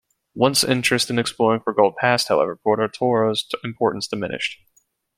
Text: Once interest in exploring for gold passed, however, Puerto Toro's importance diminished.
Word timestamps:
Once 0.33 0.63
interest 0.63 1.11
in 1.11 1.19
exploring 1.19 1.61
for 1.61 1.75
gold 1.75 1.95
passed, 1.95 2.27
however, 2.27 2.55
Puerto 2.55 2.87
Toro's 2.87 3.47
importance 3.63 4.07
diminished. 4.07 4.57